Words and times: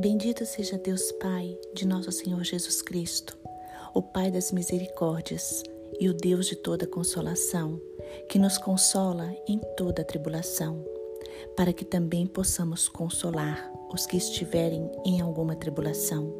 Bendito 0.00 0.46
seja 0.46 0.78
Deus 0.78 1.10
Pai 1.10 1.58
de 1.74 1.84
nosso 1.84 2.12
Senhor 2.12 2.44
Jesus 2.44 2.80
Cristo, 2.80 3.36
o 3.92 4.00
Pai 4.00 4.30
das 4.30 4.52
misericórdias 4.52 5.64
e 5.98 6.08
o 6.08 6.14
Deus 6.14 6.46
de 6.46 6.54
toda 6.54 6.86
consolação, 6.86 7.80
que 8.28 8.38
nos 8.38 8.56
consola 8.58 9.34
em 9.48 9.58
toda 9.76 10.04
tribulação, 10.04 10.84
para 11.56 11.72
que 11.72 11.84
também 11.84 12.28
possamos 12.28 12.88
consolar 12.88 13.72
os 13.92 14.06
que 14.06 14.16
estiverem 14.16 14.88
em 15.04 15.20
alguma 15.20 15.56
tribulação, 15.56 16.32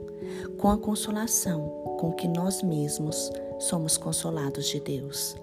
com 0.57 0.71
a 0.71 0.79
consolação 0.79 1.96
com 1.99 2.13
que 2.13 2.29
nós 2.29 2.63
mesmos 2.63 3.29
somos 3.59 3.96
consolados 3.96 4.68
de 4.68 4.79
Deus. 4.79 5.35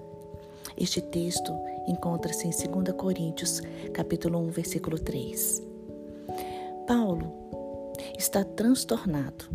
Este 0.77 1.01
texto 1.01 1.51
encontra-se 1.85 2.47
em 2.47 2.51
2 2.51 2.95
Coríntios, 2.95 3.61
capítulo 3.91 4.39
1, 4.39 4.51
versículo 4.51 4.97
3. 4.97 5.61
Paulo 6.87 7.45
está 8.17 8.43
transtornado 8.43 9.45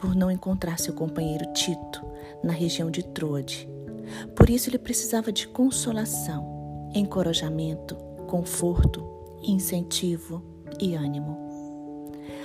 por 0.00 0.14
não 0.14 0.30
encontrar 0.30 0.78
seu 0.78 0.92
companheiro 0.94 1.52
Tito 1.52 2.04
na 2.42 2.52
região 2.52 2.90
de 2.90 3.04
Troade. 3.04 3.68
Por 4.34 4.50
isso 4.50 4.68
ele 4.68 4.78
precisava 4.78 5.30
de 5.30 5.46
consolação, 5.46 6.90
encorajamento, 6.94 7.96
conforto, 8.26 9.06
incentivo 9.42 10.42
e 10.80 10.94
ânimo. 10.94 11.38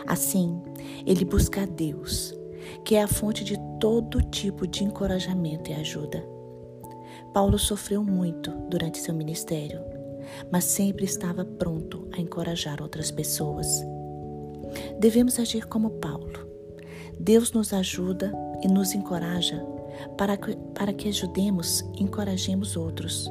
Assim, 0.05 0.61
ele 1.05 1.25
busca 1.25 1.63
a 1.63 1.65
Deus, 1.65 2.33
que 2.85 2.95
é 2.95 3.01
a 3.01 3.07
fonte 3.07 3.43
de 3.43 3.57
todo 3.79 4.21
tipo 4.21 4.67
de 4.67 4.83
encorajamento 4.83 5.71
e 5.71 5.73
ajuda. 5.73 6.23
Paulo 7.33 7.59
sofreu 7.59 8.03
muito 8.03 8.51
durante 8.69 8.99
seu 8.99 9.13
ministério, 9.13 9.81
mas 10.51 10.63
sempre 10.63 11.05
estava 11.05 11.43
pronto 11.43 12.07
a 12.13 12.21
encorajar 12.21 12.81
outras 12.81 13.11
pessoas. 13.11 13.67
Devemos 14.99 15.39
agir 15.39 15.65
como 15.65 15.91
Paulo. 15.91 16.47
Deus 17.19 17.51
nos 17.51 17.73
ajuda 17.73 18.31
e 18.63 18.67
nos 18.67 18.93
encoraja 18.93 19.63
para 20.17 20.37
que, 20.37 20.55
para 20.73 20.93
que 20.93 21.09
ajudemos 21.09 21.81
e 21.97 22.03
encorajemos 22.03 22.75
outros. 22.77 23.29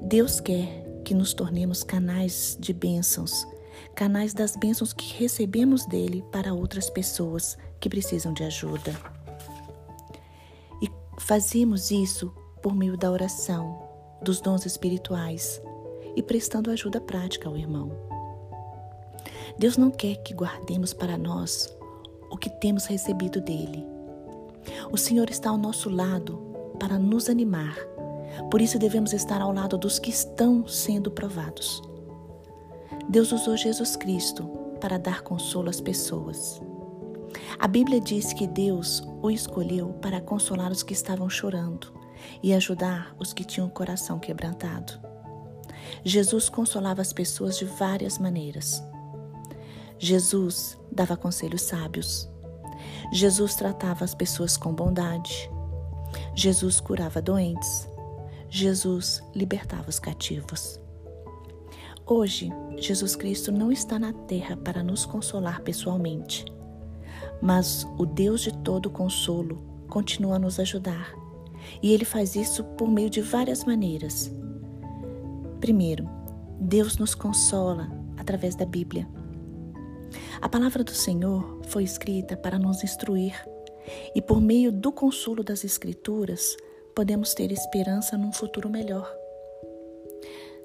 Deus 0.00 0.40
quer 0.40 0.84
que 1.04 1.14
nos 1.14 1.34
tornemos 1.34 1.82
canais 1.82 2.56
de 2.60 2.72
bênçãos, 2.72 3.46
canais 3.94 4.32
das 4.32 4.56
bênçãos 4.56 4.92
que 4.92 5.14
recebemos 5.14 5.86
dele 5.86 6.24
para 6.30 6.54
outras 6.54 6.88
pessoas 6.88 7.56
que 7.80 7.88
precisam 7.88 8.32
de 8.32 8.44
ajuda. 8.44 8.94
E 10.82 10.88
fazemos 11.18 11.90
isso 11.90 12.32
por 12.62 12.74
meio 12.74 12.96
da 12.96 13.10
oração, 13.10 13.88
dos 14.22 14.40
dons 14.40 14.66
espirituais 14.66 15.60
e 16.14 16.22
prestando 16.22 16.70
ajuda 16.70 17.00
prática 17.00 17.48
ao 17.48 17.56
irmão. 17.56 18.19
Deus 19.58 19.76
não 19.76 19.90
quer 19.90 20.16
que 20.22 20.34
guardemos 20.34 20.92
para 20.92 21.18
nós 21.18 21.74
o 22.30 22.36
que 22.36 22.48
temos 22.48 22.86
recebido 22.86 23.40
dele. 23.40 23.84
O 24.90 24.96
Senhor 24.96 25.28
está 25.30 25.50
ao 25.50 25.58
nosso 25.58 25.90
lado 25.90 26.38
para 26.78 26.98
nos 26.98 27.28
animar. 27.28 27.76
Por 28.50 28.60
isso 28.60 28.78
devemos 28.78 29.12
estar 29.12 29.40
ao 29.40 29.52
lado 29.52 29.76
dos 29.76 29.98
que 29.98 30.10
estão 30.10 30.66
sendo 30.66 31.10
provados. 31.10 31.82
Deus 33.08 33.32
usou 33.32 33.56
Jesus 33.56 33.96
Cristo 33.96 34.44
para 34.80 34.98
dar 34.98 35.22
consolo 35.22 35.68
às 35.68 35.80
pessoas. 35.80 36.60
A 37.58 37.68
Bíblia 37.68 38.00
diz 38.00 38.32
que 38.32 38.46
Deus 38.46 39.02
o 39.22 39.30
escolheu 39.30 39.88
para 40.00 40.20
consolar 40.20 40.70
os 40.70 40.82
que 40.82 40.92
estavam 40.92 41.28
chorando 41.28 41.92
e 42.42 42.52
ajudar 42.52 43.14
os 43.18 43.32
que 43.32 43.44
tinham 43.44 43.68
o 43.68 43.70
coração 43.70 44.18
quebrantado. 44.18 44.92
Jesus 46.04 46.48
consolava 46.48 47.02
as 47.02 47.12
pessoas 47.12 47.58
de 47.58 47.64
várias 47.64 48.18
maneiras. 48.18 48.82
Jesus 50.02 50.78
dava 50.90 51.14
conselhos 51.14 51.60
sábios. 51.60 52.26
Jesus 53.12 53.54
tratava 53.54 54.02
as 54.02 54.14
pessoas 54.14 54.56
com 54.56 54.72
bondade. 54.72 55.50
Jesus 56.34 56.80
curava 56.80 57.20
doentes. 57.20 57.86
Jesus 58.48 59.22
libertava 59.34 59.90
os 59.90 59.98
cativos. 59.98 60.80
Hoje, 62.06 62.50
Jesus 62.78 63.14
Cristo 63.14 63.52
não 63.52 63.70
está 63.70 63.98
na 63.98 64.14
terra 64.14 64.56
para 64.56 64.82
nos 64.82 65.04
consolar 65.04 65.60
pessoalmente, 65.60 66.46
mas 67.42 67.86
o 67.98 68.06
Deus 68.06 68.40
de 68.40 68.56
todo 68.60 68.88
consolo 68.88 69.58
continua 69.86 70.36
a 70.36 70.38
nos 70.38 70.58
ajudar. 70.58 71.12
E 71.82 71.92
ele 71.92 72.06
faz 72.06 72.34
isso 72.34 72.64
por 72.64 72.88
meio 72.88 73.10
de 73.10 73.20
várias 73.20 73.64
maneiras. 73.64 74.32
Primeiro, 75.60 76.08
Deus 76.58 76.96
nos 76.96 77.14
consola 77.14 77.90
através 78.16 78.54
da 78.54 78.64
Bíblia. 78.64 79.06
A 80.40 80.48
palavra 80.48 80.82
do 80.82 80.94
Senhor 80.94 81.60
foi 81.68 81.84
escrita 81.84 82.36
para 82.36 82.58
nos 82.58 82.82
instruir, 82.82 83.34
e 84.14 84.22
por 84.22 84.40
meio 84.40 84.72
do 84.72 84.92
consolo 84.92 85.42
das 85.42 85.64
Escrituras, 85.64 86.56
podemos 86.94 87.34
ter 87.34 87.52
esperança 87.52 88.16
num 88.16 88.32
futuro 88.32 88.68
melhor. 88.68 89.10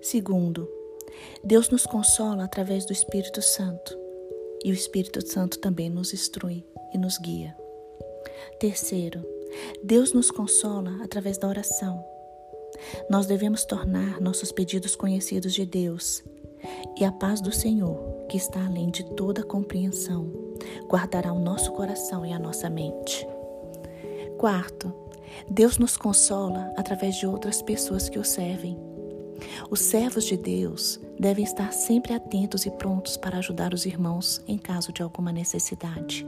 Segundo, 0.01 0.69
Deus 1.43 1.69
nos 1.69 1.85
consola 1.85 2.43
através 2.43 2.85
do 2.85 2.93
Espírito 2.93 3.41
Santo, 3.41 3.97
e 4.63 4.71
o 4.71 4.73
Espírito 4.73 5.25
Santo 5.27 5.59
também 5.59 5.89
nos 5.89 6.13
instrui 6.13 6.65
e 6.93 6.97
nos 6.97 7.17
guia. 7.17 7.55
Terceiro, 8.59 9.25
Deus 9.83 10.13
nos 10.13 10.31
consola 10.31 11.03
através 11.03 11.37
da 11.37 11.47
oração. 11.47 12.03
Nós 13.09 13.25
devemos 13.25 13.63
tornar 13.65 14.19
nossos 14.19 14.51
pedidos 14.51 14.95
conhecidos 14.95 15.53
de 15.53 15.65
Deus, 15.65 16.23
e 16.99 17.05
a 17.05 17.11
paz 17.11 17.41
do 17.41 17.51
Senhor 17.51 18.14
que 18.29 18.37
está 18.37 18.65
além 18.65 18.89
de 18.89 19.03
toda 19.15 19.43
compreensão, 19.43 20.31
guardará 20.87 21.31
o 21.31 21.39
nosso 21.39 21.71
coração 21.73 22.25
e 22.25 22.33
a 22.33 22.39
nossa 22.39 22.69
mente. 22.69 23.27
Quarto, 24.37 24.93
Deus 25.49 25.77
nos 25.77 25.97
consola 25.97 26.73
através 26.77 27.15
de 27.15 27.27
outras 27.27 27.61
pessoas 27.61 28.09
que 28.09 28.19
o 28.19 28.23
servem. 28.23 28.77
Os 29.69 29.81
servos 29.81 30.25
de 30.25 30.37
Deus 30.37 30.99
devem 31.19 31.43
estar 31.43 31.71
sempre 31.73 32.13
atentos 32.13 32.65
e 32.65 32.71
prontos 32.71 33.17
para 33.17 33.37
ajudar 33.37 33.73
os 33.73 33.85
irmãos 33.85 34.41
em 34.47 34.57
caso 34.57 34.91
de 34.91 35.01
alguma 35.01 35.31
necessidade. 35.31 36.25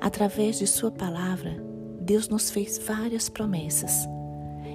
Através 0.00 0.58
de 0.58 0.66
Sua 0.66 0.90
palavra, 0.90 1.56
Deus 2.00 2.28
nos 2.28 2.50
fez 2.50 2.78
várias 2.78 3.28
promessas. 3.28 4.06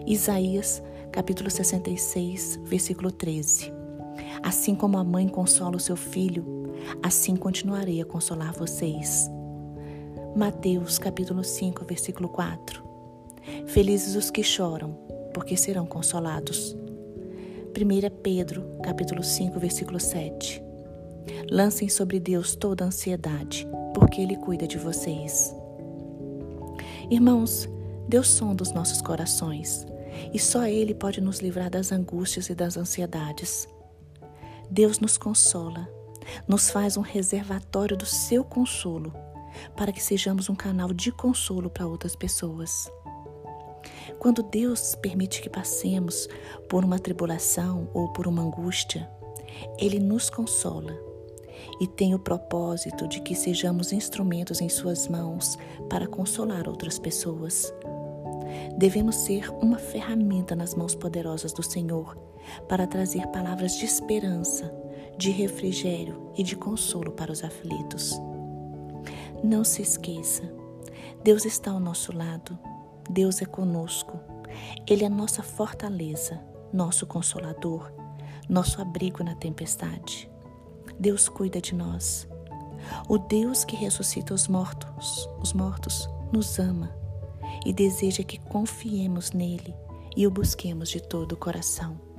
Isaías, 0.06 0.82
capítulo 1.12 1.50
66, 1.50 2.60
versículo 2.64 3.12
13. 3.12 3.83
Assim 4.42 4.74
como 4.76 4.98
a 4.98 5.04
mãe 5.04 5.28
consola 5.28 5.78
o 5.78 5.80
seu 5.80 5.96
filho, 5.96 6.46
assim 7.02 7.36
continuarei 7.36 8.02
a 8.02 8.06
consolar 8.06 8.54
vocês. 8.54 9.30
Mateus 10.36 10.98
capítulo 10.98 11.44
5, 11.44 11.86
versículo 11.86 12.28
4. 12.30 12.84
Felizes 13.68 14.16
os 14.16 14.32
que 14.32 14.44
choram, 14.44 14.98
porque 15.34 15.56
serão 15.56 15.86
consolados. 15.86 16.76
1 17.76 18.22
Pedro 18.22 18.64
capítulo 18.84 19.24
5, 19.24 19.60
versículo 19.60 20.00
7. 20.00 20.64
Lancem 21.50 21.90
sobre 21.90 22.20
Deus 22.20 22.56
toda 22.56 22.84
a 22.84 22.88
ansiedade, 22.88 23.68
porque 23.94 24.22
Ele 24.22 24.36
cuida 24.36 24.68
de 24.68 24.78
vocês. 24.78 25.56
Irmãos, 27.10 27.70
Deus 28.08 28.28
sonda 28.28 28.64
os 28.64 28.72
nossos 28.72 29.02
corações 29.02 29.86
e 30.34 30.40
só 30.40 30.66
Ele 30.66 30.94
pode 30.94 31.22
nos 31.22 31.40
livrar 31.40 31.70
das 31.70 31.92
angústias 31.92 32.50
e 32.50 32.56
das 32.56 32.78
ansiedades. 32.78 33.68
Deus 34.74 34.98
nos 34.98 35.20
consola, 35.20 35.88
nos 36.48 36.72
faz 36.72 36.98
um 36.98 37.02
reservatório 37.02 37.96
do 37.96 38.08
seu 38.08 38.44
consolo, 38.44 39.14
para 39.78 39.92
que 39.92 40.02
sejamos 40.02 40.50
um 40.50 40.56
canal 40.56 40.92
de 40.92 41.12
consolo 41.12 41.70
para 41.70 41.86
outras 41.86 42.16
pessoas. 42.16 42.92
Quando 44.18 44.42
Deus 44.42 44.96
permite 44.96 45.44
que 45.44 45.50
passemos 45.50 46.28
por 46.68 46.84
uma 46.84 46.98
tribulação 46.98 47.88
ou 47.94 48.12
por 48.14 48.26
uma 48.26 48.42
angústia, 48.42 49.08
Ele 49.78 50.00
nos 50.00 50.28
consola 50.28 50.98
e 51.80 51.86
tem 51.86 52.16
o 52.16 52.20
propósito 52.20 53.08
de 53.08 53.22
que 53.22 53.36
sejamos 53.36 53.94
instrumentos 53.94 54.60
em 54.60 54.70
Suas 54.70 55.08
mãos 55.08 55.56
para 55.88 56.08
consolar 56.08 56.68
outras 56.68 56.98
pessoas. 56.98 57.72
Devemos 58.78 59.16
ser 59.16 59.50
uma 59.62 59.78
ferramenta 59.78 60.56
nas 60.56 60.74
mãos 60.74 60.96
poderosas 60.96 61.54
do 61.54 61.64
Senhor 61.64 62.18
para 62.68 62.88
trazer 62.88 63.28
palavras 63.28 63.78
de 63.78 63.86
esperança, 63.86 64.74
de 65.18 65.32
refrigério 65.32 66.32
e 66.36 66.44
de 66.44 66.56
consolo 66.56 67.12
para 67.12 67.32
os 67.32 67.44
aflitos. 67.44 68.20
Não 69.44 69.64
se 69.64 69.82
esqueça, 69.82 70.44
Deus 71.24 71.46
está 71.46 71.72
ao 71.72 71.80
nosso 71.80 72.16
lado, 72.16 72.58
Deus 73.10 73.42
é 73.42 73.46
conosco, 73.46 74.20
Ele 74.88 75.04
é 75.04 75.10
nossa 75.10 75.44
fortaleza, 75.44 76.42
nosso 76.72 77.06
consolador, 77.06 77.92
nosso 78.50 78.82
abrigo 78.82 79.24
na 79.24 79.36
tempestade. 79.36 80.30
Deus 81.00 81.30
cuida 81.30 81.62
de 81.62 81.76
nós. 81.76 82.28
O 83.08 83.18
Deus 83.18 83.64
que 83.64 83.76
ressuscita 83.76 84.34
os 84.34 84.48
mortos, 84.48 85.30
os 85.42 85.54
mortos, 85.54 86.10
nos 86.32 86.60
ama 86.60 87.03
e 87.66 87.74
deseja 87.74 88.24
que 88.24 88.38
confiemos 88.38 89.32
nele 89.32 89.74
e 90.16 90.28
o 90.28 90.32
busquemos 90.32 90.90
de 90.90 91.02
todo 91.02 91.34
o 91.34 91.38
coração. 91.38 92.13